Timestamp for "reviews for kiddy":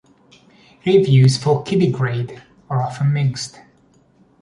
0.83-1.91